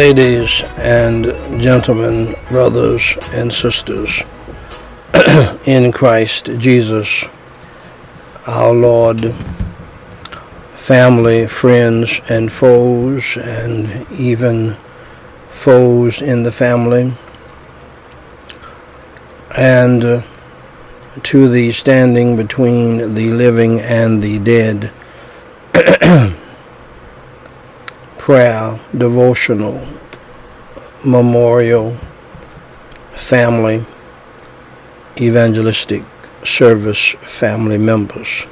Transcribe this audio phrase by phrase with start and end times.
[0.00, 1.26] ladies and
[1.60, 4.22] gentlemen, brothers and sisters,
[5.66, 7.26] in Christ Jesus,
[8.46, 9.34] our Lord,
[10.74, 14.78] family, friends, and foes, and even
[15.50, 17.12] foes in the family,
[19.54, 20.24] and
[21.22, 24.90] to the standing between the living and the dead.
[28.30, 29.84] Prayer, devotional,
[31.04, 31.96] memorial,
[33.16, 33.84] family,
[35.20, 36.04] evangelistic
[36.44, 38.46] service family members.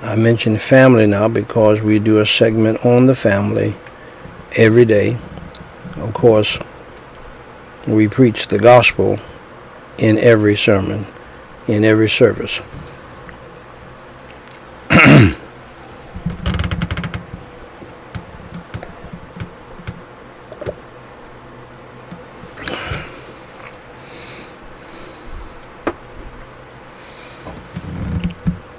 [0.00, 3.76] I mention family now because we do a segment on the family
[4.56, 5.18] every day.
[5.96, 6.58] Of course,
[7.86, 9.18] we preach the gospel
[9.98, 11.06] in every sermon,
[11.68, 12.62] in every service.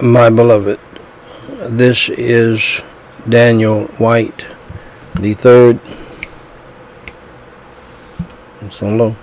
[0.01, 0.79] My beloved,
[1.59, 2.81] this is
[3.29, 4.47] Daniel White,
[5.13, 5.79] the third.
[8.67, 9.15] Solo.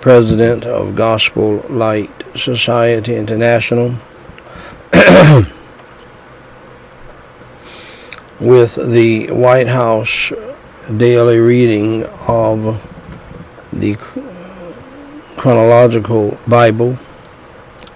[0.00, 3.96] President of Gospel Light Society International,
[8.40, 10.32] with the White House
[10.96, 12.80] daily reading of
[13.74, 13.98] the
[15.46, 16.98] Chronological Bible,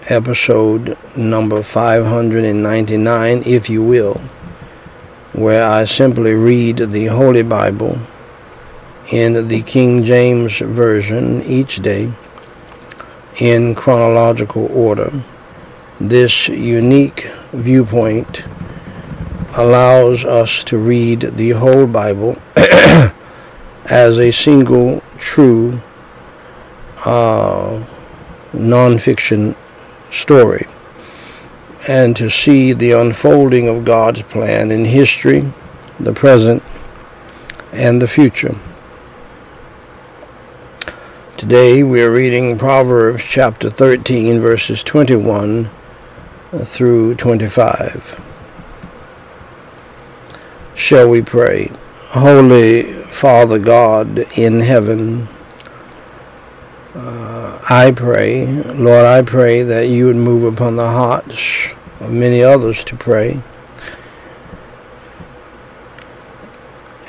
[0.08, 4.20] episode number 599, if you will,
[5.32, 7.98] where I simply read the Holy Bible
[9.10, 12.12] in the King James Version each day
[13.40, 15.10] in chronological order.
[16.00, 18.44] This unique viewpoint
[19.56, 22.40] allows us to read the whole Bible
[23.86, 25.80] as a single true
[27.04, 27.84] uh,
[28.52, 29.54] nonfiction
[30.10, 30.66] story
[31.88, 35.50] and to see the unfolding of God's plan in history,
[35.98, 36.62] the present,
[37.72, 38.56] and the future.
[41.36, 45.70] Today we are reading Proverbs chapter 13, verses 21
[46.64, 48.20] through 25.
[50.74, 51.70] Shall we pray?
[52.08, 55.28] Holy Father God in heaven,
[56.94, 61.68] uh, I pray, Lord, I pray that you would move upon the hearts
[62.00, 63.42] of many others to pray.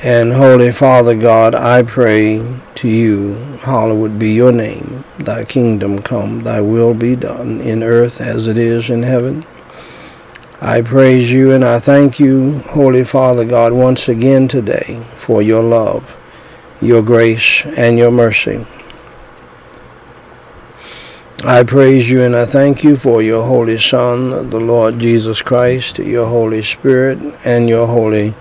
[0.04, 2.44] And Holy Father God, I pray
[2.76, 8.20] to you, hallowed be your name, thy kingdom come, thy will be done in earth
[8.20, 9.46] as it is in heaven.
[10.60, 15.64] I praise you and I thank you, Holy Father God, once again today for your
[15.64, 16.16] love,
[16.80, 18.66] your grace, and your mercy.
[21.44, 25.98] I praise you and I thank you for your Holy Son, the Lord Jesus Christ,
[25.98, 28.36] your Holy Spirit, and your Holy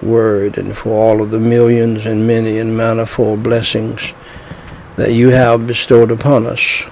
[0.00, 4.14] Word, and for all of the millions and many and manifold blessings
[4.96, 6.86] that you have bestowed upon us.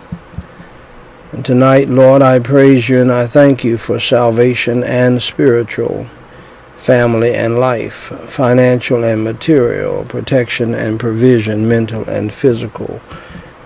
[1.32, 6.06] And tonight, Lord, I praise you and I thank you for salvation and spiritual,
[6.76, 13.00] family and life, financial and material, protection and provision, mental and physical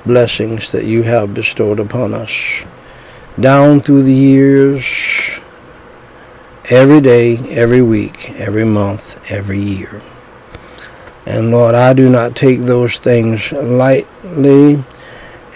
[0.05, 2.65] blessings that you have bestowed upon us.
[3.39, 4.85] Down through the years,
[6.69, 10.03] every day, every week, every month, every year.
[11.27, 14.83] And Lord, I do not take those things lightly,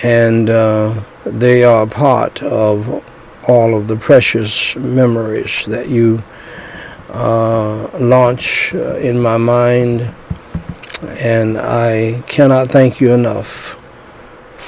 [0.02, 3.02] and uh, they are part of
[3.46, 6.22] all of the precious memories that you
[7.10, 10.12] uh, launch uh, in my mind.
[11.20, 13.76] And I cannot thank you enough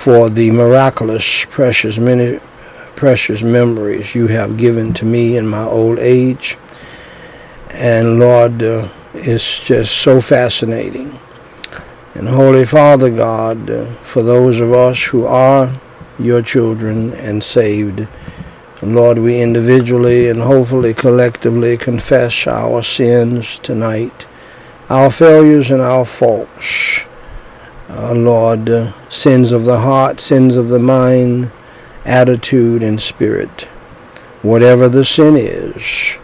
[0.06, 2.38] for the miraculous, precious, many,
[2.94, 6.56] precious memories you have given to me in my old age.
[7.70, 11.18] And Lord, uh, it's just so fascinating.
[12.14, 15.72] And Holy Father God, uh, for those of us who are
[16.20, 18.06] your children and saved,
[18.82, 24.24] Lord, we individually and hopefully collectively confess our sins tonight,
[24.88, 27.05] our failures and our faults
[27.88, 31.50] uh, Lord, uh, sins of the heart, sins of the mind,
[32.04, 33.62] attitude, and spirit.
[34.42, 36.16] Whatever the sin is,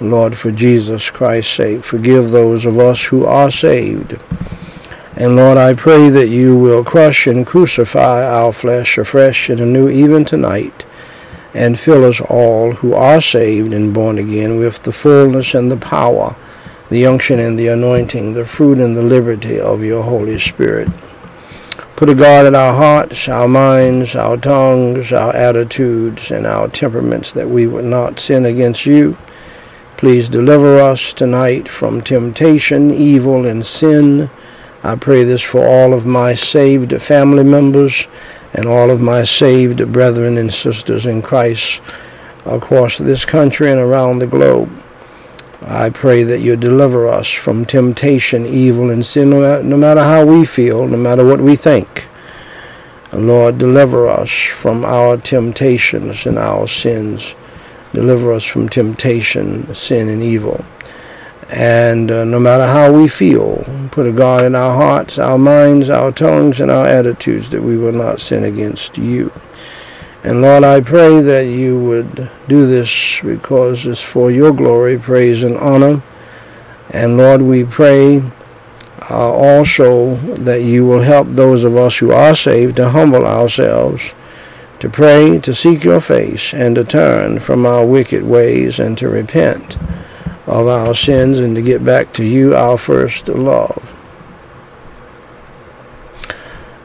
[0.00, 4.18] Lord, for Jesus Christ's sake, forgive those of us who are saved.
[5.16, 9.88] And Lord, I pray that you will crush and crucify our flesh afresh and anew
[9.88, 10.84] even tonight
[11.54, 15.76] and fill us all who are saved and born again with the fullness and the
[15.76, 16.34] power,
[16.90, 20.88] the unction and the anointing, the fruit and the liberty of your Holy Spirit.
[21.96, 27.32] Put a guard in our hearts, our minds, our tongues, our attitudes, and our temperaments
[27.32, 29.16] that we would not sin against you.
[29.96, 34.28] Please deliver us tonight from temptation, evil, and sin.
[34.82, 38.06] I pray this for all of my saved family members
[38.52, 41.80] and all of my saved brethren and sisters in Christ
[42.44, 44.83] across this country and around the globe.
[45.62, 50.44] I pray that you deliver us from temptation, evil, and sin, no matter how we
[50.44, 52.08] feel, no matter what we think.
[53.12, 57.34] Lord, deliver us from our temptations and our sins.
[57.92, 60.64] Deliver us from temptation, sin, and evil.
[61.48, 65.90] And uh, no matter how we feel, put a guard in our hearts, our minds,
[65.90, 69.30] our tongues, and our attitudes that we will not sin against you.
[70.24, 75.42] And Lord, I pray that you would do this because it's for your glory, praise,
[75.42, 76.02] and honor.
[76.88, 78.22] And Lord, we pray
[79.10, 84.14] uh, also that you will help those of us who are saved to humble ourselves,
[84.80, 89.10] to pray, to seek your face, and to turn from our wicked ways and to
[89.10, 89.76] repent
[90.46, 93.94] of our sins and to get back to you, our first love.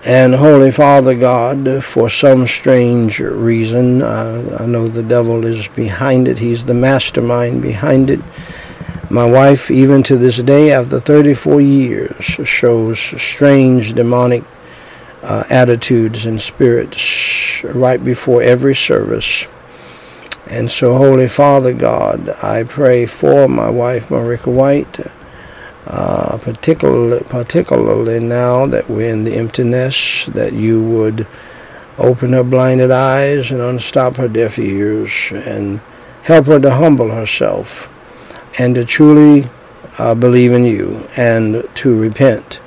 [0.06, 6.30] And Holy Father God, for some strange reason, uh, I know the devil is behind
[6.30, 6.40] it.
[6.40, 8.22] He's the mastermind behind it.
[9.10, 14.46] My wife, even to this day, after 34 years, shows strange demonic
[15.22, 19.48] uh, attitudes and spirits right before every service.
[20.48, 25.00] And so, Holy Father God, I pray for my wife, Marika White,
[25.90, 31.26] uh, particularly, particularly now that we're in the emptiness, that you would
[31.98, 35.82] open her blinded eyes and unstop her deaf ears and
[36.24, 37.90] help her to humble herself
[38.60, 39.50] and to truly
[39.98, 42.62] uh, believe in you and to repent.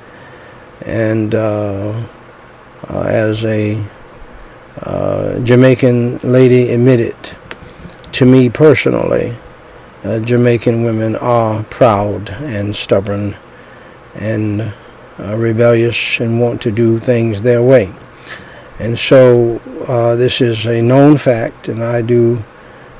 [0.81, 2.03] And uh,
[2.89, 3.81] uh as a
[4.81, 7.15] uh, Jamaican lady admitted,
[8.11, 9.35] to me personally,
[10.03, 13.35] uh, Jamaican women are proud and stubborn
[14.15, 14.73] and
[15.19, 17.93] uh, rebellious and want to do things their way.
[18.79, 22.43] And so uh, this is a known fact, and I do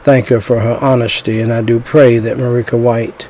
[0.04, 3.28] thank her for her honesty, and I do pray that Marika White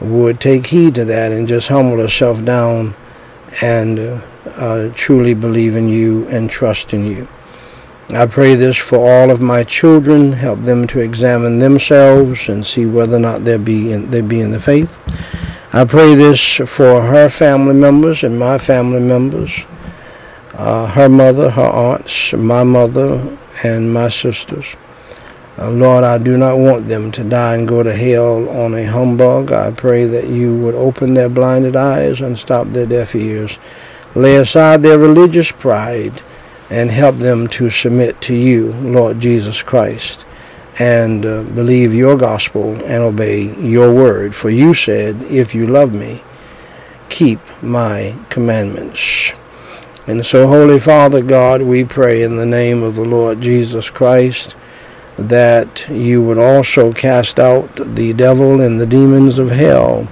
[0.00, 2.94] would take heed to that and just humble herself down
[3.60, 7.28] and uh, truly believe in you and trust in you.
[8.10, 10.32] I pray this for all of my children.
[10.32, 14.40] Help them to examine themselves and see whether or not they be in, they be
[14.40, 14.98] in the faith.
[15.72, 19.64] I pray this for her family members and my family members,
[20.52, 24.76] uh, her mother, her aunts, my mother, and my sisters.
[25.58, 28.84] Uh, Lord, I do not want them to die and go to hell on a
[28.84, 29.52] humbug.
[29.52, 33.58] I pray that you would open their blinded eyes and stop their deaf ears.
[34.14, 36.20] Lay aside their religious pride
[36.72, 40.24] and help them to submit to you, Lord Jesus Christ,
[40.78, 44.34] and uh, believe your gospel and obey your word.
[44.34, 46.22] For you said, If you love me,
[47.10, 49.32] keep my commandments.
[50.06, 54.56] And so, Holy Father God, we pray in the name of the Lord Jesus Christ
[55.18, 60.08] that you would also cast out the devil and the demons of hell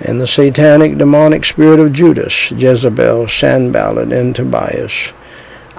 [0.00, 5.14] and the satanic demonic spirit of Judas, Jezebel, Sanballat, and Tobias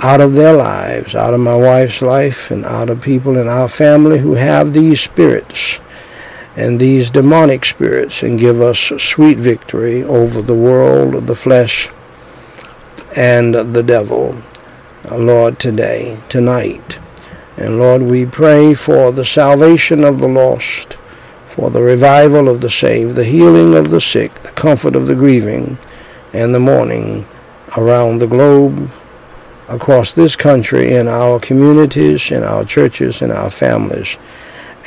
[0.01, 3.67] out of their lives, out of my wife's life, and out of people in our
[3.67, 5.79] family who have these spirits
[6.55, 11.89] and these demonic spirits and give us sweet victory over the world, the flesh,
[13.15, 14.41] and the devil.
[15.11, 16.99] Lord, today, tonight.
[17.57, 20.97] And Lord, we pray for the salvation of the lost,
[21.47, 25.15] for the revival of the saved, the healing of the sick, the comfort of the
[25.15, 25.77] grieving,
[26.31, 27.25] and the mourning
[27.75, 28.91] around the globe
[29.69, 34.17] across this country in our communities, in our churches, in our families,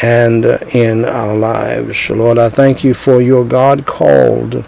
[0.02, 2.10] and uh, in our lives.
[2.10, 4.64] Lord, I thank you for your God called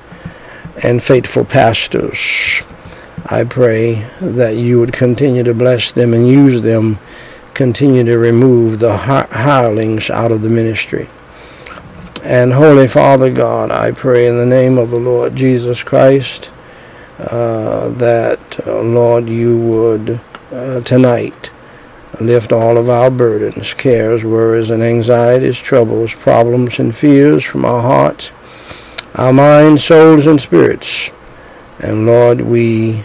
[0.83, 2.63] and faithful pastors.
[3.27, 6.99] I pray that you would continue to bless them and use them,
[7.55, 11.09] continue to remove the hirelings out of the ministry.
[12.23, 16.51] And Holy Father God, I pray in the name of the Lord Jesus Christ
[17.19, 21.51] uh, that, uh, Lord, you would uh, tonight
[22.21, 27.83] lift all of our burdens, cares, worries, and anxieties, troubles, problems, and fears from our
[27.83, 28.33] hearts,
[29.15, 31.11] our minds, souls, and spirits.
[31.81, 33.05] And Lord, we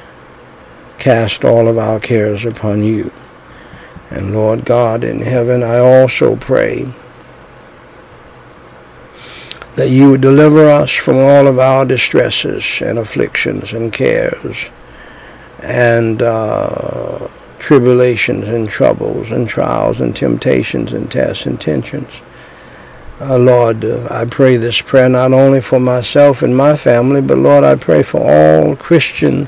[0.97, 3.11] cast all of our cares upon you.
[4.09, 6.93] And Lord God in heaven, I also pray
[9.79, 14.69] that you would deliver us from all of our distresses and afflictions and cares
[15.61, 22.21] and uh, tribulations and troubles and trials and temptations and tests and tensions.
[23.21, 27.37] Uh, Lord, uh, I pray this prayer not only for myself and my family, but
[27.37, 29.47] Lord, I pray for all Christian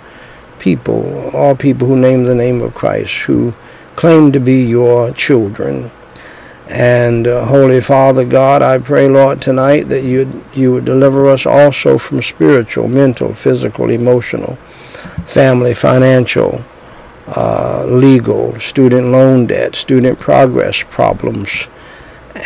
[0.59, 3.53] people, all people who name the name of Christ, who
[3.97, 5.91] claim to be your children.
[6.71, 11.45] And uh, Holy Father God, I pray, Lord, tonight that you you would deliver us
[11.45, 14.55] also from spiritual, mental, physical, emotional,
[15.25, 16.63] family, financial,
[17.27, 21.67] uh, legal, student loan debt, student progress problems.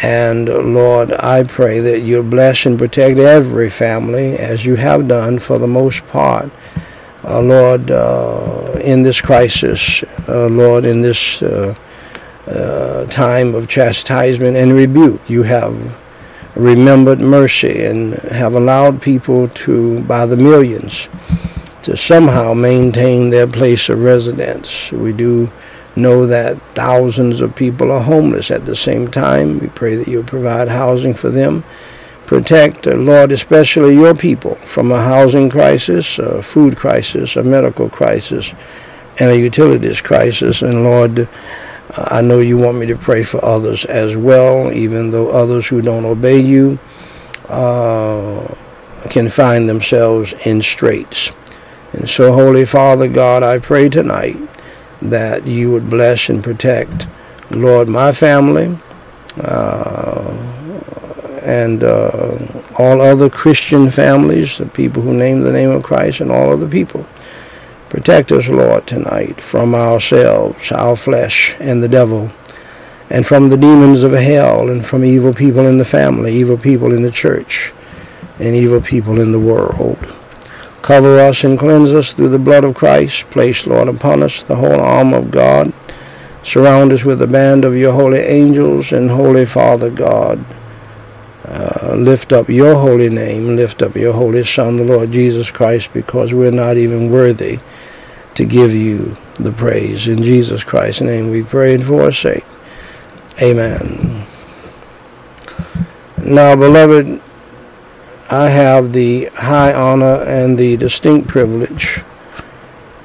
[0.01, 5.07] And uh, Lord, I pray that you bless and protect every family as you have
[5.07, 6.49] done for the most part.
[7.23, 11.43] Uh, Lord, uh, in this crisis, uh, Lord, in this
[12.47, 15.21] uh, time of chastisement and rebuke.
[15.29, 15.97] You have
[16.55, 21.07] remembered mercy and have allowed people to, by the millions,
[21.83, 24.91] to somehow maintain their place of residence.
[24.91, 25.51] We do
[25.95, 29.59] know that thousands of people are homeless at the same time.
[29.59, 31.63] We pray that you provide housing for them.
[32.25, 38.53] Protect, Lord, especially your people from a housing crisis, a food crisis, a medical crisis,
[39.19, 40.61] and a utilities crisis.
[40.61, 41.29] And Lord,
[41.97, 45.81] I know you want me to pray for others as well, even though others who
[45.81, 46.77] don't obey you
[47.47, 48.53] uh,
[49.09, 51.31] can find themselves in straits.
[51.93, 54.37] And so, Holy Father God, I pray tonight
[55.01, 57.07] that you would bless and protect,
[57.49, 58.77] Lord, my family
[59.37, 60.31] uh,
[61.43, 62.37] and uh,
[62.77, 66.67] all other Christian families, the people who name the name of Christ, and all other
[66.67, 67.05] people.
[67.89, 72.31] Protect us, Lord, tonight from ourselves, our flesh, and the devil,
[73.09, 76.93] and from the demons of hell, and from evil people in the family, evil people
[76.93, 77.73] in the church,
[78.39, 79.97] and evil people in the world.
[80.81, 83.29] Cover us and cleanse us through the blood of Christ.
[83.31, 85.73] Place, Lord, upon us the whole armor of God.
[86.43, 90.45] Surround us with the band of your holy angels and Holy Father God.
[91.47, 95.93] Uh, lift up your holy name, lift up your holy Son, the Lord Jesus Christ,
[95.93, 97.59] because we're not even worthy
[98.33, 100.07] to give you the praise.
[100.07, 102.45] In Jesus Christ's name we pray and forsake.
[103.39, 104.25] Amen.
[106.17, 107.21] Now, beloved,
[108.31, 112.01] I have the high honor and the distinct privilege,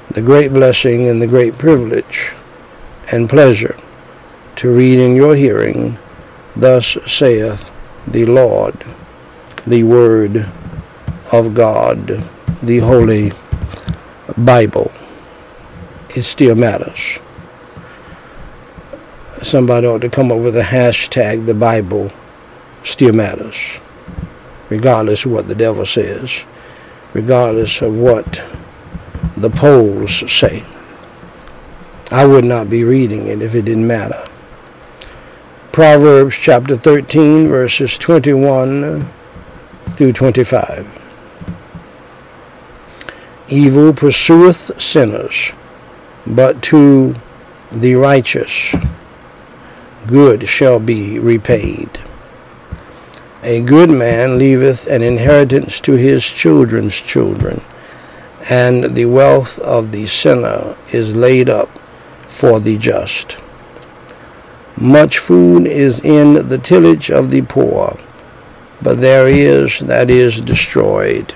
[0.09, 2.33] the great blessing and the great privilege
[3.11, 3.77] and pleasure
[4.55, 5.99] to read in your hearing,
[6.55, 7.70] Thus saith
[8.07, 8.83] the Lord,
[9.65, 10.49] the Word
[11.31, 12.27] of God,
[12.61, 13.33] the Holy
[14.37, 14.91] Bible
[16.15, 17.19] it still matters.
[19.41, 22.11] Somebody ought to come up with a hashtag, the Bible
[22.83, 23.79] still matters,
[24.69, 26.43] regardless of what the devil says,
[27.13, 28.43] regardless of what
[29.37, 30.63] the polls say.
[32.11, 34.25] I would not be reading it if it didn't matter.
[35.71, 39.09] Proverbs chapter 13, verses 21
[39.91, 40.85] through 25.
[43.47, 45.53] Evil pursueth sinners
[46.27, 47.15] but to
[47.71, 48.75] the righteous
[50.07, 51.99] good shall be repaid.
[53.41, 57.61] A good man leaveth an inheritance to his children's children,
[58.49, 61.69] and the wealth of the sinner is laid up
[62.27, 63.37] for the just.
[64.81, 67.99] Much food is in the tillage of the poor,
[68.81, 71.35] but there is that is destroyed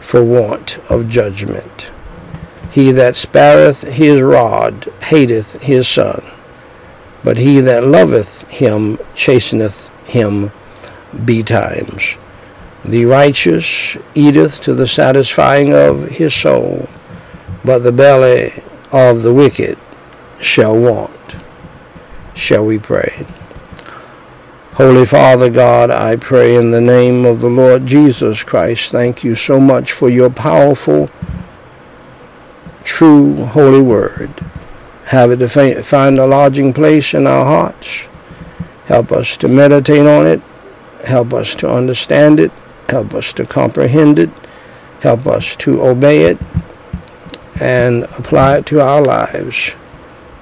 [0.00, 1.92] for want of judgment.
[2.72, 6.20] He that spareth his rod hateth his son,
[7.22, 10.50] but he that loveth him chasteneth him
[11.24, 12.16] betimes.
[12.84, 16.88] The righteous eateth to the satisfying of his soul,
[17.64, 19.78] but the belly of the wicked
[20.40, 21.19] shall want.
[22.34, 23.26] Shall we pray?
[24.74, 29.34] Holy Father God, I pray in the name of the Lord Jesus Christ, thank you
[29.34, 31.10] so much for your powerful
[32.82, 34.30] true holy word.
[35.06, 38.06] Have it to find a lodging place in our hearts.
[38.86, 40.40] Help us to meditate on it.
[41.04, 42.52] Help us to understand it.
[42.88, 44.30] Help us to comprehend it.
[45.02, 46.38] Help us to obey it
[47.60, 49.74] and apply it to our lives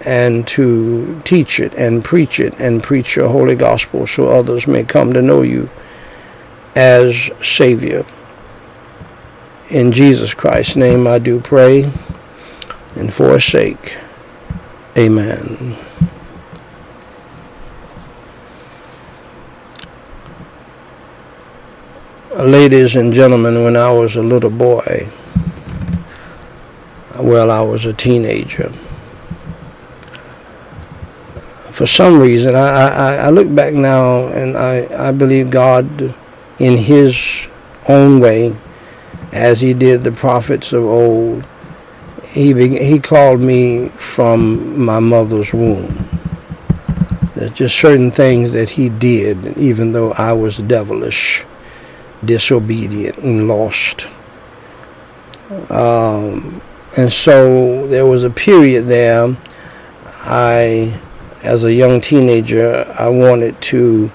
[0.05, 4.85] and to teach it and preach it and preach your holy gospel so others may
[4.85, 5.69] come to know you
[6.75, 8.07] as Savior.
[9.71, 11.93] In Jesus Christ's name I do pray
[12.95, 13.97] and for sake.
[14.97, 15.77] Amen.
[22.35, 25.11] Ladies and gentlemen, when I was a little boy,
[27.19, 28.73] well, I was a teenager.
[31.79, 36.13] For some reason, I, I, I look back now and I, I believe God,
[36.59, 37.47] in His
[37.89, 38.57] own way,
[39.31, 41.47] as He did the prophets of old,
[42.25, 46.09] He, be, he called me from my mother's womb.
[47.37, 51.45] There's just certain things that He did, even though I was devilish,
[52.25, 54.09] disobedient, and lost.
[55.71, 56.61] Um,
[56.97, 59.37] and so there was a period there
[60.23, 61.01] I
[61.43, 64.11] as a young teenager I wanted to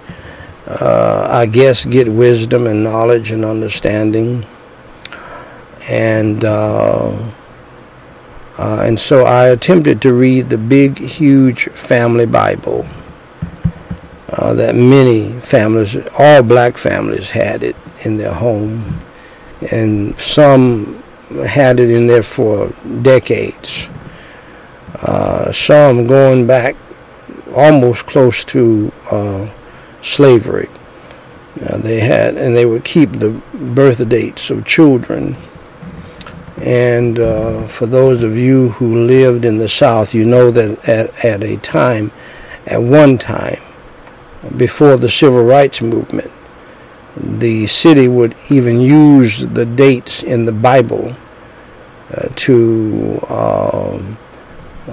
[0.68, 4.46] uh, I guess get wisdom and knowledge and understanding
[5.90, 7.12] and uh,
[8.58, 12.88] uh, and so I attempted to read the big huge family Bible
[14.30, 19.00] uh, that many families all black families had it in their home
[19.72, 21.04] and some
[21.46, 22.70] had it in there for
[23.02, 23.90] decades.
[24.96, 26.76] Uh, some going back
[27.54, 29.50] almost close to uh,
[30.02, 30.70] slavery.
[31.62, 35.38] Uh, they had, and they would keep the birth dates of children.
[36.62, 41.26] And uh, for those of you who lived in the South, you know that at,
[41.26, 42.12] at a time,
[42.66, 43.62] at one time,
[44.58, 46.32] before the Civil Rights Movement,
[47.16, 51.16] the city would even use the dates in the Bible
[52.12, 54.18] uh, to um,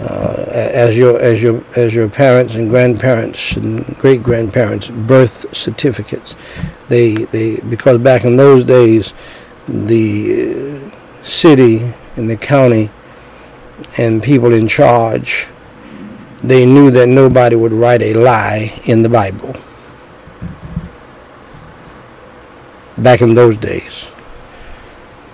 [0.00, 6.34] uh, as your as your as your parents and grandparents and great grandparents birth certificates.
[6.88, 9.12] They they because back in those days,
[9.68, 10.90] the
[11.22, 12.90] city and the county
[13.98, 15.48] and people in charge,
[16.42, 19.54] they knew that nobody would write a lie in the Bible.
[22.96, 24.06] Back in those days.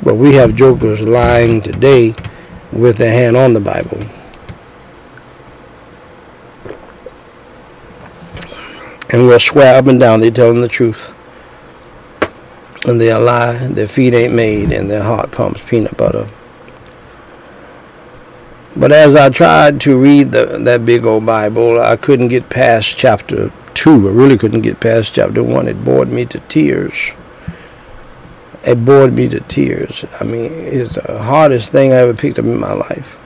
[0.03, 2.15] But we have jokers lying today
[2.73, 3.99] with their hand on the Bible.
[9.11, 11.15] And we'll swear up and down they're telling the truth.
[12.87, 16.29] And they'll lie, their feet ain't made, and their heart pumps peanut butter.
[18.77, 22.97] But as I tried to read the, that big old Bible, I couldn't get past
[22.97, 24.09] chapter 2.
[24.09, 25.69] I really couldn't get past chapter 1.
[25.69, 27.13] It bored me to tears
[28.67, 30.05] it bored me to tears.
[30.21, 33.17] I mean, it's the hardest thing I ever picked up in my life.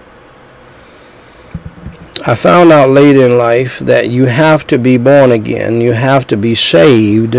[2.26, 6.26] I found out late in life that you have to be born again, you have
[6.26, 7.35] to be saved,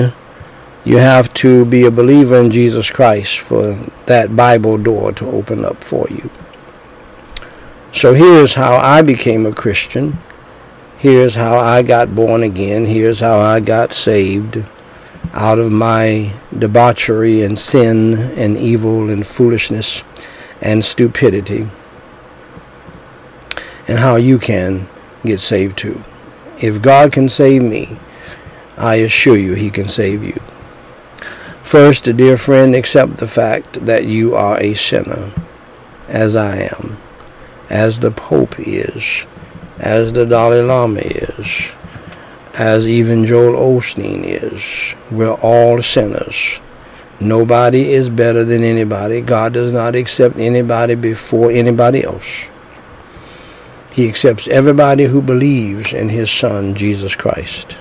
[0.84, 5.63] you have to be a believer in Jesus Christ for that Bible door to open
[5.63, 6.32] up for you.
[7.94, 10.17] So here's how I became a Christian.
[10.98, 12.86] Here's how I got born again.
[12.86, 14.63] Here's how I got saved
[15.34, 20.04] out of my debauchery and sin and evil and foolishness
[20.62, 21.70] and stupidity,
[23.92, 24.88] and how you can
[25.26, 26.02] get saved too.
[26.62, 27.98] If God can save me,
[28.78, 30.40] I assure you he can save you.
[31.62, 35.34] First, dear friend, accept the fact that you are a sinner,
[36.08, 37.00] as I am,
[37.70, 39.26] as the Pope is,
[39.78, 41.74] as the Dalai Lama is,
[42.54, 44.96] as even Joel Osteen is.
[45.12, 46.62] We're all sinners.
[47.20, 49.20] Nobody is better than anybody.
[49.20, 52.46] God does not accept anybody before anybody else.
[53.92, 57.78] He accepts everybody who believes in his son, Jesus Christ.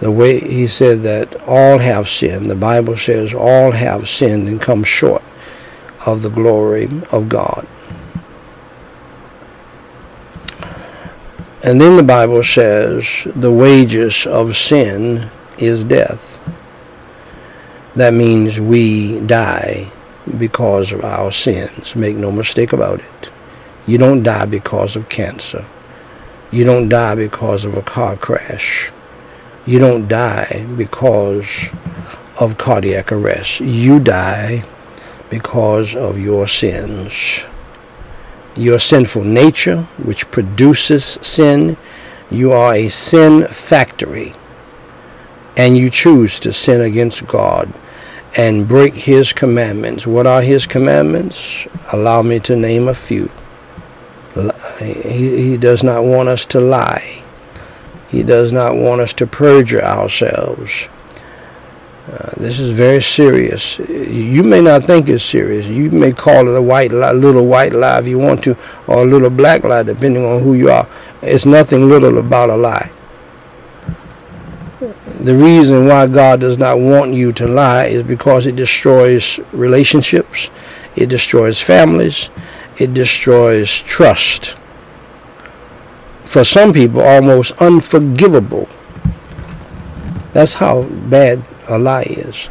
[0.00, 4.60] The way he said that all have sinned, the Bible says all have sinned and
[4.60, 5.24] come short
[6.06, 7.66] of the glory of God.
[11.64, 16.38] And then the Bible says the wages of sin is death.
[17.96, 19.90] That means we die
[20.38, 21.96] because of our sins.
[21.96, 23.30] Make no mistake about it.
[23.88, 25.66] You don't die because of cancer.
[26.52, 28.92] You don't die because of a car crash.
[29.66, 31.70] You don't die because
[32.38, 33.60] of cardiac arrest.
[33.60, 34.64] You die
[35.28, 37.42] because of your sins
[38.58, 41.76] your sinful nature, which produces sin.
[42.30, 44.34] You are a sin factory.
[45.56, 47.72] And you choose to sin against God
[48.36, 50.06] and break His commandments.
[50.06, 51.66] What are His commandments?
[51.92, 53.30] Allow me to name a few.
[54.78, 57.22] He, he does not want us to lie.
[58.08, 60.88] He does not want us to perjure ourselves.
[62.10, 63.78] Uh, this is very serious.
[63.80, 65.66] You may not think it's serious.
[65.66, 69.02] You may call it a white lie, little white lie if you want to, or
[69.02, 70.88] a little black lie, depending on who you are.
[71.20, 72.90] It's nothing little about a lie.
[75.20, 80.48] the reason why God does not want you to lie is because it destroys relationships,
[80.96, 82.30] it destroys families,
[82.78, 84.56] it destroys trust.
[86.28, 88.68] For some people, almost unforgivable.
[90.34, 92.50] That's how bad a lie is.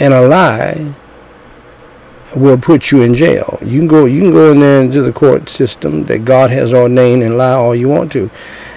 [0.00, 0.92] And a lie
[2.34, 3.56] will put you in jail.
[3.62, 6.74] You can go you can go in there into the court system that God has
[6.74, 8.32] ordained and lie all you want to.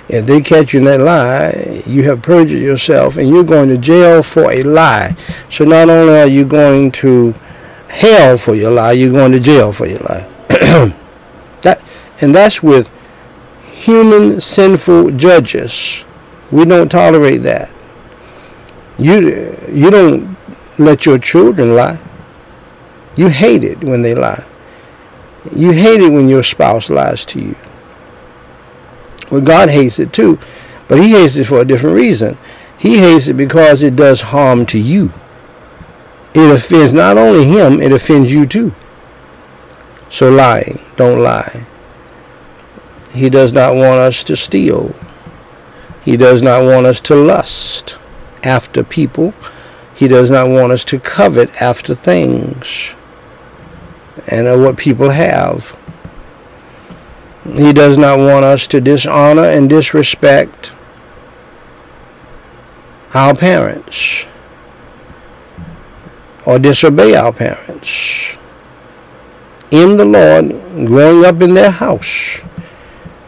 [0.08, 3.78] If they catch you in that lie, you have perjured yourself and you're going to
[3.80, 5.18] jail for a lie.
[5.50, 7.34] So not only are you going to
[7.88, 10.30] hell for your lie, you're going to jail for your lie.
[11.64, 11.82] that
[12.22, 12.88] and that's with
[13.80, 16.04] human sinful judges.
[16.52, 17.70] We don't tolerate that.
[18.98, 20.36] You you don't
[20.78, 22.00] let your children lie.
[23.16, 24.44] You hate it when they lie.
[25.56, 27.56] You hate it when your spouse lies to you.
[29.32, 30.40] Well, God hates it too,
[30.90, 32.38] but He hates it for a different reason.
[32.78, 35.14] He hates it because it does harm to you.
[36.34, 38.74] It offends not only Him, it offends you too.
[40.10, 41.66] So lying, don't lie.
[43.14, 44.94] He does not want us to steal.
[46.04, 47.98] He does not want us to lust
[48.44, 49.34] after people.
[49.96, 52.94] He does not want us to covet after things
[54.28, 55.76] and what people have.
[57.54, 60.72] He does not want us to dishonor and disrespect
[63.14, 64.26] our parents
[66.46, 68.38] or disobey our parents
[69.72, 70.50] in the Lord
[70.88, 72.42] growing up in their house.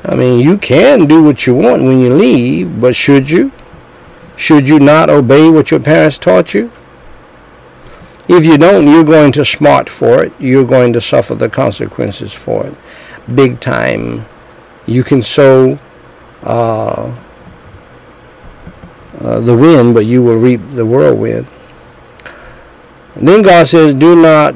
[0.03, 3.51] I mean, you can do what you want when you leave, but should you?
[4.35, 6.71] Should you not obey what your parents taught you?
[8.27, 10.33] If you don't, you're going to smart for it.
[10.39, 12.75] You're going to suffer the consequences for it.
[13.35, 14.25] Big time.
[14.87, 15.77] You can sow
[16.43, 17.15] uh,
[19.19, 21.45] uh, the wind, but you will reap the whirlwind.
[23.15, 24.55] And then God says, Do not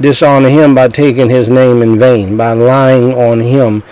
[0.00, 3.84] dishonor him by taking his name in vain, by lying on him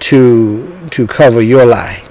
[0.00, 2.08] to, to cover your lie.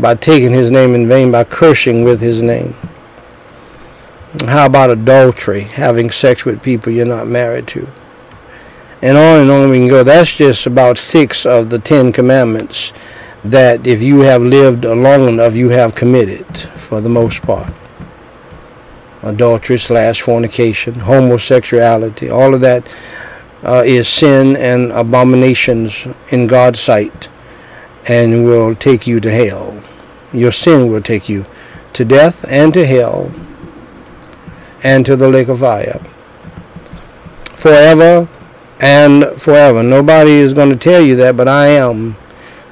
[0.00, 2.74] by taking his name in vain, by cursing with his name.
[4.46, 7.88] How about adultery, having sex with people you're not married to?
[9.02, 10.04] And on and on we can go.
[10.04, 12.92] That's just about six of the Ten Commandments
[13.42, 17.72] that if you have lived long enough, you have committed for the most part.
[19.22, 22.86] Adultery slash fornication, homosexuality, all of that
[23.62, 27.28] uh, is sin and abominations in God's sight
[28.06, 29.82] and will take you to hell.
[30.32, 31.46] Your sin will take you
[31.92, 33.32] to death and to hell
[34.82, 36.00] and to the lake of fire.
[37.54, 38.28] Forever
[38.80, 39.82] and forever.
[39.82, 42.16] Nobody is going to tell you that, but I am.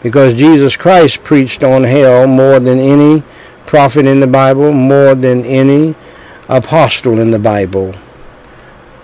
[0.03, 3.23] Because Jesus Christ preached on hell more than any
[3.67, 5.95] prophet in the Bible, more than any
[6.49, 7.95] apostle in the Bible,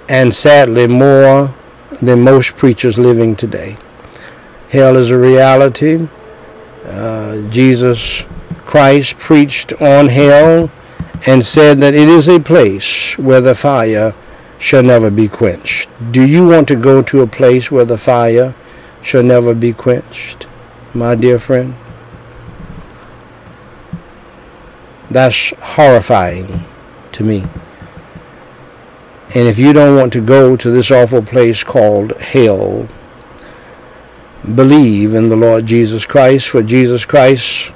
[0.09, 1.55] and sadly more
[2.01, 3.77] than most preachers living today.
[4.71, 6.09] Hell is a reality.
[6.85, 8.25] Uh, Jesus
[8.67, 10.71] Christ preached on hell
[11.27, 14.15] and said that it is a place where the fire
[14.59, 15.89] shall never be quenched.
[16.11, 18.55] Do you want to go to a place where the fire
[19.03, 20.47] shall never be quenched,
[20.93, 21.75] my dear friend?
[25.11, 26.65] That's horrifying
[27.13, 27.45] to me.
[29.35, 32.89] And if you don't want to go to this awful place called hell,
[34.55, 37.73] believe in the Lord Jesus Christ, for Jesus Christ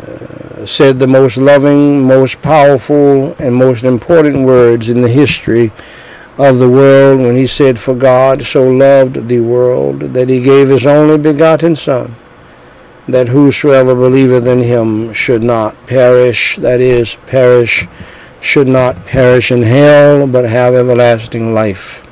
[0.00, 5.72] uh, said the most loving, most powerful, and most important words in the history
[6.38, 10.68] of the world when he said, For God so loved the world that he gave
[10.68, 12.14] his only begotten Son,
[13.08, 17.88] that whosoever believeth in him should not perish, that is, perish,
[18.40, 22.04] should not perish in hell, but have everlasting life.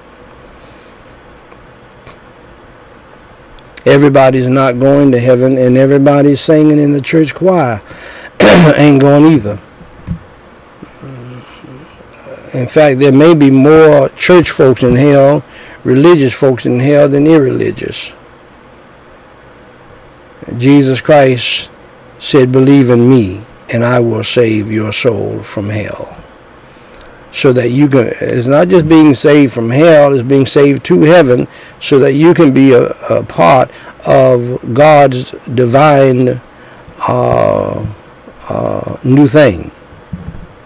[3.85, 7.81] Everybody's not going to heaven, and everybody's singing in the church choir
[8.77, 9.61] ain't going either.
[12.53, 15.45] In fact, there may be more church folks in hell,
[15.85, 18.13] religious folks in hell, than irreligious.
[20.57, 21.71] Jesus Christ
[22.19, 26.16] said, Believe in me, and I will save your soul from hell
[27.33, 31.03] so that you can it's not just being saved from hell it's being saved to
[31.03, 31.47] heaven
[31.81, 33.71] so that you can be a, a part
[34.07, 36.41] of god's divine
[37.09, 37.87] uh,
[38.49, 39.71] uh, new thing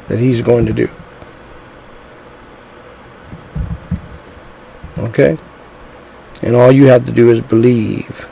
[0.09, 0.91] that he's going to do.
[4.99, 5.39] Okay?
[6.43, 8.29] And all you have to do is believe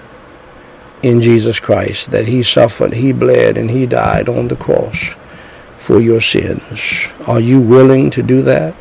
[1.03, 5.15] in Jesus Christ, that he suffered, he bled, and he died on the cross
[5.89, 7.09] for your sins.
[7.27, 8.75] Are you willing to do that?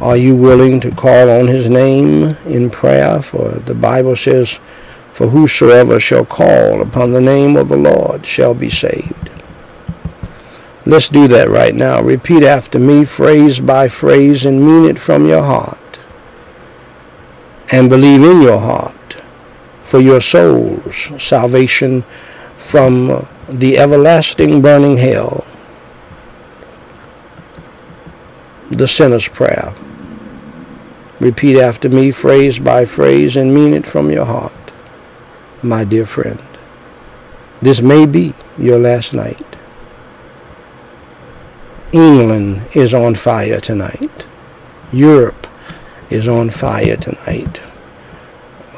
[0.00, 3.22] Are you willing to call on his name in prayer?
[3.22, 4.58] For the Bible says,
[5.12, 9.30] For whosoever shall call upon the name of the Lord shall be saved.
[10.84, 12.02] Let's do that right now.
[12.02, 16.00] Repeat after me, phrase by phrase, and mean it from your heart.
[17.70, 19.18] And believe in your heart
[19.84, 22.02] for your soul's salvation
[22.58, 25.46] from the everlasting burning hell
[28.70, 29.74] the sinner's prayer.
[31.18, 34.52] Repeat after me, phrase by phrase, and mean it from your heart,
[35.62, 36.40] my dear friend.
[37.60, 39.44] This may be your last night.
[41.92, 44.24] England is on fire tonight.
[44.92, 45.46] Europe
[46.08, 47.60] is on fire tonight.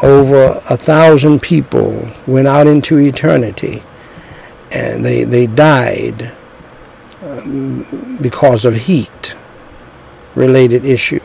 [0.02, 3.82] Over a thousand people went out into eternity
[4.72, 6.32] and they, they died
[7.22, 9.36] um, because of heat
[10.34, 11.22] related issues.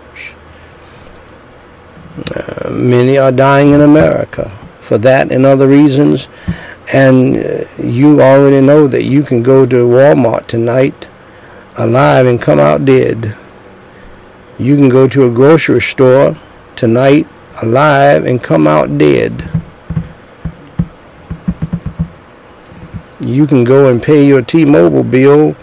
[2.35, 4.49] Uh, many are dying in America
[4.81, 6.27] for that and other reasons.
[6.93, 11.07] And uh, you already know that you can go to Walmart tonight
[11.75, 13.35] alive and come out dead.
[14.57, 16.35] You can go to a grocery store
[16.75, 17.27] tonight
[17.61, 19.49] alive and come out dead.
[23.19, 25.55] You can go and pay your T-Mobile bill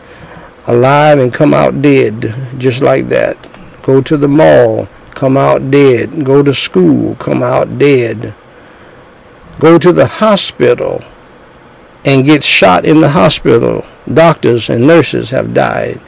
[0.66, 3.37] alive and come out dead, just like that.
[3.83, 6.24] Go to the mall, come out dead.
[6.24, 8.35] Go to school, come out dead.
[9.59, 11.03] Go to the hospital
[12.05, 13.87] and get shot in the hospital.
[14.12, 16.00] Doctors and nurses have died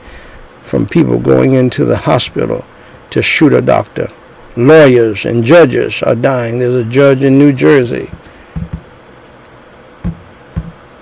[0.63, 2.65] from people going into the hospital
[3.11, 4.11] to shoot a doctor.
[4.57, 6.59] Lawyers and judges are dying.
[6.59, 8.11] There's a judge in New Jersey.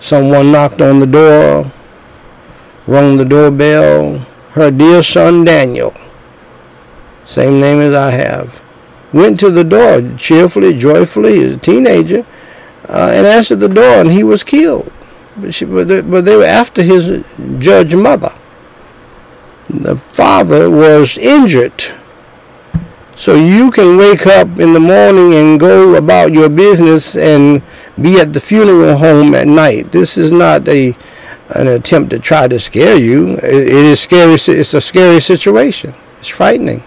[0.00, 1.72] Someone knocked on the door
[2.86, 4.26] rung the doorbell.
[4.52, 5.94] Her dear son Daniel,
[7.24, 8.62] same name as I have,
[9.12, 12.24] went to the door cheerfully, joyfully, as a teenager,
[12.88, 14.92] uh, and answered the door, and he was killed.
[15.36, 17.24] But, she, but, they, but they were after his
[17.58, 18.32] judge mother.
[19.68, 21.82] The father was injured.
[23.16, 27.62] So you can wake up in the morning and go about your business and
[28.00, 29.92] be at the funeral home at night.
[29.92, 30.96] This is not a
[31.50, 33.36] an attempt to try to scare you.
[33.36, 34.34] it, it is scary.
[34.34, 35.94] It's a scary situation.
[36.20, 36.82] It's frightening.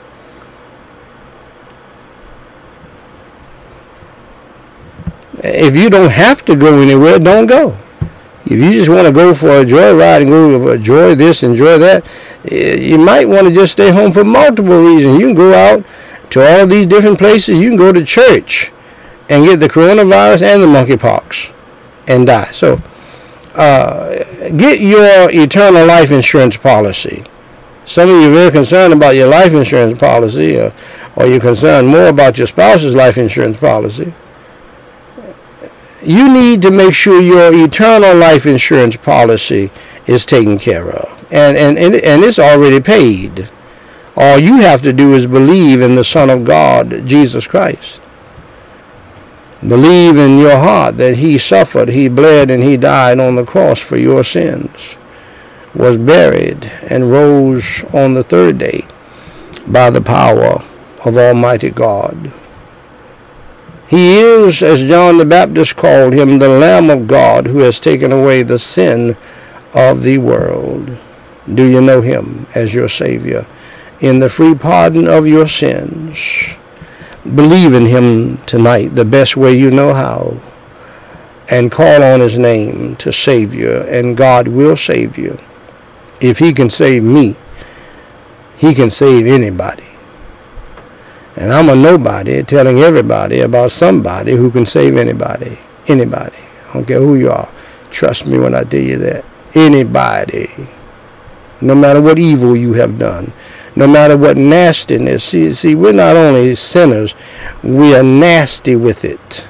[5.44, 7.78] If you don't have to go anywhere, don't go.
[8.46, 12.06] If you just want to go for a joyride and go enjoy this, enjoy that,
[12.50, 15.20] you might want to just stay home for multiple reasons.
[15.20, 15.86] You can go out
[16.32, 17.58] to all these different places.
[17.58, 18.72] You can go to church
[19.30, 21.52] and get the coronavirus and the monkeypox
[22.08, 22.52] and die.
[22.52, 22.82] So
[23.58, 27.26] uh, get your eternal life insurance policy.
[27.86, 30.72] Some of you are very concerned about your life insurance policy, uh,
[31.16, 34.14] or you're concerned more about your spouse's life insurance policy.
[36.04, 39.72] You need to make sure your eternal life insurance policy
[40.06, 41.10] is taken care of.
[41.32, 43.50] And, and, and, and it's already paid.
[44.16, 48.00] All you have to do is believe in the Son of God, Jesus Christ.
[49.62, 53.80] Believe in your heart that he suffered, he bled, and he died on the cross
[53.80, 54.96] for your sins,
[55.74, 58.86] was buried, and rose on the third day
[59.66, 60.64] by the power
[61.04, 62.32] of Almighty God.
[63.88, 68.12] He is, as John the Baptist called him, the Lamb of God who has taken
[68.12, 69.18] away the sin
[69.74, 70.98] of the world.
[71.52, 73.48] Do you know him as your Savior?
[74.02, 76.58] In the free pardon of your sins
[77.36, 80.40] Believe in him tonight the best way you know how
[81.50, 85.40] and call on his name to save you, and God will save you.
[86.20, 87.36] If he can save me,
[88.58, 89.86] he can save anybody.
[91.36, 95.60] And I'm a nobody telling everybody about somebody who can save anybody.
[95.88, 96.38] Anybody.
[96.70, 97.50] I don't care who you are.
[97.92, 99.24] Trust me when I tell you that.
[99.54, 100.50] Anybody.
[101.62, 103.32] No matter what evil you have done
[103.78, 105.24] no matter what nastiness.
[105.24, 107.14] See, see, we're not only sinners,
[107.62, 109.48] we are nasty with it.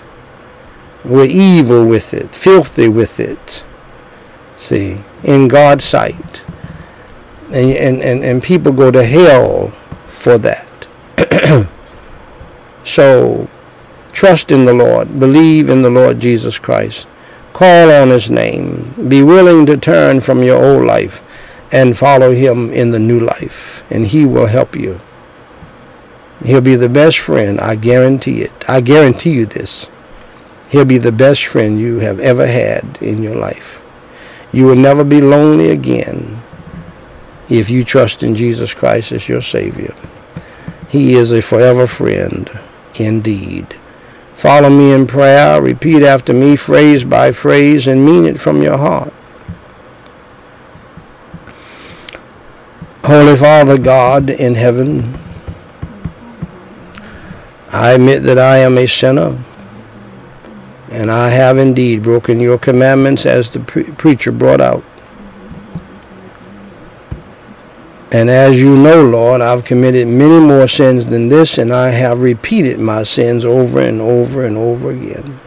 [1.06, 3.64] We're evil with it, filthy with it.
[4.58, 6.44] See, in God's sight.
[7.54, 9.70] And, and, and, and people go to hell
[10.10, 10.88] for that.
[12.84, 13.48] so,
[14.12, 15.22] trust in the Lord.
[15.22, 17.08] Believe in the Lord Jesus Christ.
[17.54, 18.94] Call on his name.
[19.08, 21.22] Be willing to turn from your old life
[21.72, 25.00] and follow him in the new life, and he will help you.
[26.44, 28.52] He'll be the best friend, I guarantee it.
[28.70, 29.88] I guarantee you this.
[30.70, 33.82] He'll be the best friend you have ever had in your life.
[34.52, 36.42] You will never be lonely again
[37.50, 39.96] if you trust in Jesus Christ as your Savior.
[40.90, 42.50] He is a forever friend
[42.96, 43.76] indeed.
[44.36, 45.62] Follow me in prayer.
[45.62, 49.14] Repeat after me, phrase by phrase, and mean it from your heart.
[53.08, 55.18] Holy Father God in heaven,
[57.72, 59.42] I admit that I am a sinner,
[60.92, 64.84] and I have indeed broken your commandments as the pre- preacher brought out.
[68.12, 72.20] And as you know, Lord, I've committed many more sins than this, and I have
[72.20, 75.40] repeated my sins over and over and over again.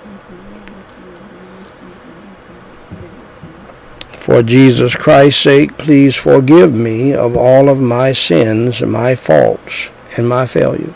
[4.20, 10.28] For Jesus Christ's sake, please forgive me of all of my sins, my faults, and
[10.28, 10.94] my failures.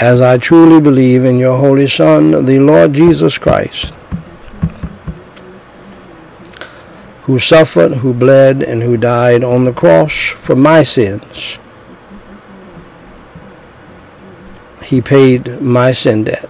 [0.00, 3.94] As I truly believe in your Holy Son, the Lord Jesus Christ,
[7.30, 11.60] who suffered, who bled, and who died on the cross for my sins.
[14.82, 16.49] He paid my sin debt.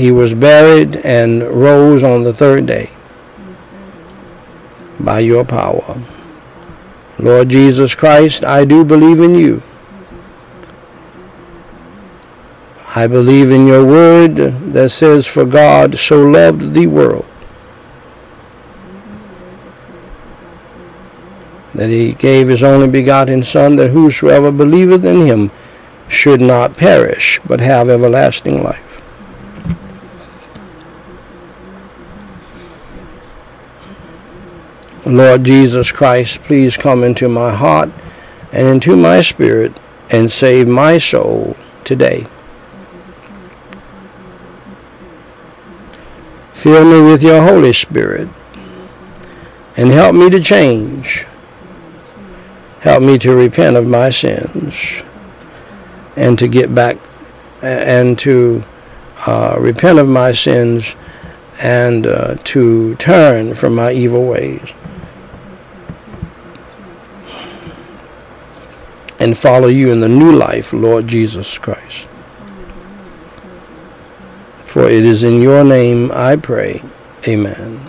[0.00, 2.88] He was buried and rose on the third day
[4.98, 6.02] by your power.
[7.18, 9.62] Lord Jesus Christ, I do believe in you.
[12.96, 14.36] I believe in your word
[14.72, 17.26] that says, For God so loved the world
[21.74, 25.50] that he gave his only begotten Son, that whosoever believeth in him
[26.08, 28.89] should not perish, but have everlasting life.
[35.10, 37.90] Lord Jesus Christ, please come into my heart
[38.52, 39.78] and into my spirit
[40.10, 42.26] and save my soul today.
[46.52, 48.28] Fill me with your Holy Spirit
[49.76, 51.26] and help me to change.
[52.80, 55.02] Help me to repent of my sins
[56.16, 56.98] and to get back
[57.62, 58.64] and to
[59.26, 60.96] uh, repent of my sins
[61.60, 64.72] and uh, to turn from my evil ways.
[69.20, 72.08] And follow you in the new life, Lord Jesus Christ.
[74.64, 76.82] For it is in your name I pray.
[77.28, 77.86] Amen.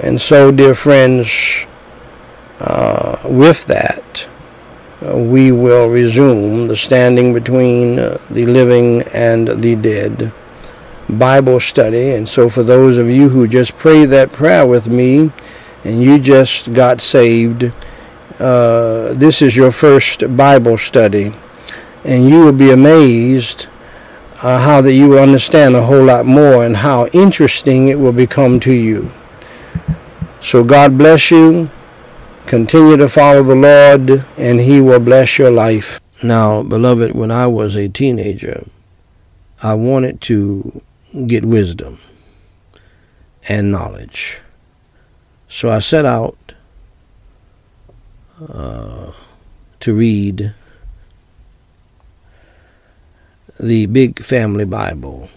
[0.00, 1.66] And so, dear friends,
[2.60, 4.28] uh, with that,
[5.04, 10.32] uh, we will resume the standing between uh, the living and the dead
[11.08, 12.10] Bible study.
[12.10, 15.32] And so, for those of you who just prayed that prayer with me
[15.84, 17.72] and you just got saved,
[18.40, 21.32] uh, this is your first Bible study,
[22.04, 23.66] and you will be amazed
[24.42, 28.12] uh, how that you will understand a whole lot more and how interesting it will
[28.14, 29.12] become to you.
[30.40, 31.68] So God bless you.
[32.46, 36.00] Continue to follow the Lord, and He will bless your life.
[36.22, 38.66] Now, beloved, when I was a teenager,
[39.62, 40.82] I wanted to
[41.26, 41.98] get wisdom
[43.48, 44.40] and knowledge.
[45.48, 46.54] So I set out
[48.48, 49.12] uh,
[49.80, 50.54] to read
[53.58, 55.28] the Big Family Bible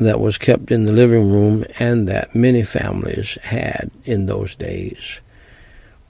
[0.00, 5.20] that was kept in the living room and that many families had in those days.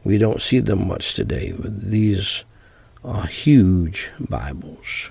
[0.02, 2.44] We don't see them much today, but these
[3.04, 5.10] are huge Bibles.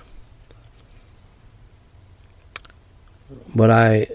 [3.54, 4.08] But I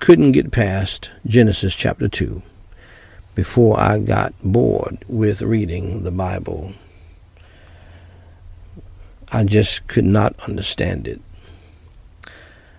[0.00, 2.42] couldn't get past Genesis chapter 2
[3.38, 6.72] before I got bored with reading the Bible.
[9.30, 11.20] I just could not understand it.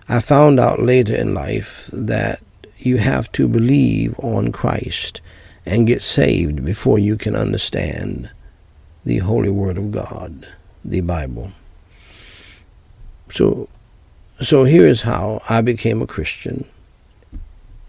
[0.06, 2.42] I found out later in life that
[2.76, 5.22] you have to believe on Christ
[5.64, 8.28] and get saved before you can understand
[9.06, 10.46] the Holy Word of God,
[10.84, 11.52] the Bible.
[13.30, 13.70] So,
[14.42, 16.66] so here is how I became a Christian,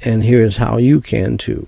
[0.05, 1.67] and here is how you can too.